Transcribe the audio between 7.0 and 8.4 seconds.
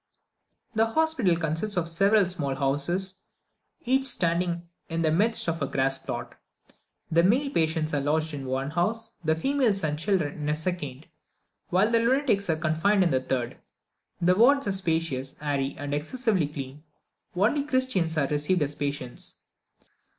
The male patients are lodged